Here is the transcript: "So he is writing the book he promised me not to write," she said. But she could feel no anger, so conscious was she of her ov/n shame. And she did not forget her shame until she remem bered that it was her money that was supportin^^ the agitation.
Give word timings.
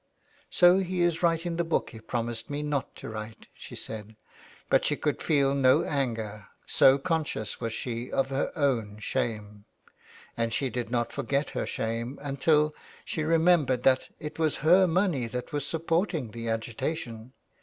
"So 0.49 0.77
he 0.79 1.01
is 1.01 1.21
writing 1.21 1.57
the 1.57 1.63
book 1.63 1.91
he 1.91 1.99
promised 1.99 2.49
me 2.49 2.63
not 2.63 2.95
to 2.95 3.09
write," 3.09 3.45
she 3.53 3.75
said. 3.75 4.15
But 4.67 4.83
she 4.83 4.95
could 4.95 5.21
feel 5.21 5.53
no 5.53 5.83
anger, 5.83 6.47
so 6.65 6.97
conscious 6.97 7.61
was 7.61 7.71
she 7.71 8.11
of 8.11 8.31
her 8.31 8.51
ov/n 8.55 8.97
shame. 8.97 9.65
And 10.35 10.55
she 10.55 10.71
did 10.71 10.89
not 10.89 11.11
forget 11.13 11.51
her 11.51 11.67
shame 11.67 12.17
until 12.19 12.73
she 13.05 13.21
remem 13.21 13.67
bered 13.67 13.83
that 13.83 14.09
it 14.19 14.39
was 14.39 14.55
her 14.65 14.87
money 14.87 15.27
that 15.27 15.53
was 15.53 15.65
supportin^^ 15.65 16.31
the 16.31 16.49
agitation. 16.49 17.33